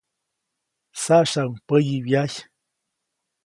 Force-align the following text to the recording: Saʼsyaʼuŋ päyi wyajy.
Saʼsyaʼuŋ 1.03 1.53
päyi 1.67 1.95
wyajy. 2.05 2.37